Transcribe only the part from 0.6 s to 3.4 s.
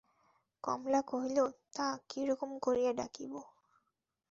কমলা কহিল, তা, কিরকম করিয়া ডাকিব?